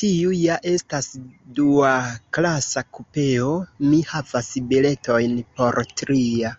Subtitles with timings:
[0.00, 1.10] Tiu ja estas
[1.60, 3.54] duaklasa kupeo;
[3.88, 6.58] mi havas biletojn por tria.